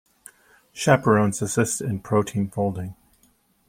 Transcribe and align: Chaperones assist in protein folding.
Chaperones 0.73 1.43
assist 1.43 1.79
in 1.79 1.99
protein 1.99 2.49
folding. 2.49 2.95